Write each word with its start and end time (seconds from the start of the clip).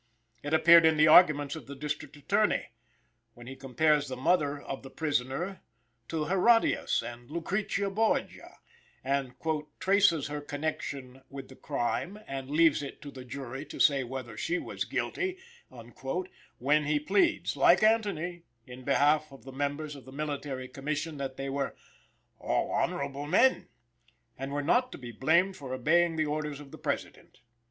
It 0.41 0.51
appeared 0.55 0.83
in 0.83 0.97
the 0.97 1.07
argument 1.07 1.55
of 1.55 1.67
the 1.67 1.75
District 1.75 2.17
Attorney, 2.17 2.69
when 3.35 3.45
he 3.45 3.55
compares 3.55 4.07
the 4.07 4.17
mother 4.17 4.59
of 4.59 4.81
the 4.81 4.89
prisoner 4.89 5.61
to 6.07 6.25
Herodias 6.25 7.03
and 7.05 7.29
Lucrezia 7.29 7.87
Borgia, 7.91 8.57
and 9.03 9.35
"traces 9.79 10.25
her 10.25 10.41
connection 10.41 11.21
with 11.29 11.49
the 11.49 11.55
crime" 11.55 12.17
and 12.25 12.49
"leaves 12.49 12.81
it 12.81 12.99
to 13.03 13.11
the 13.11 13.23
jury 13.23 13.63
to 13.65 13.79
say 13.79 14.03
whether 14.03 14.35
she 14.35 14.57
was 14.57 14.85
guilty;" 14.85 15.37
where 16.57 16.81
he 16.81 16.99
pleads, 16.99 17.55
like 17.55 17.83
Antony, 17.83 18.41
in 18.65 18.83
behalf 18.83 19.31
of 19.31 19.43
the 19.45 19.51
members 19.53 19.95
of 19.95 20.05
the 20.05 20.11
Military 20.11 20.67
Commission 20.67 21.17
that 21.17 21.37
they 21.37 21.47
were 21.47 21.75
"all 22.39 22.71
honorable 22.71 23.27
men," 23.27 23.67
and 24.35 24.51
were 24.51 24.63
not 24.63 24.91
to 24.93 24.97
be 24.97 25.11
blamed 25.11 25.55
for 25.55 25.75
obeying 25.75 26.15
the 26.15 26.25
orders 26.25 26.59
of 26.59 26.71
the 26.71 26.79
President. 26.79 27.41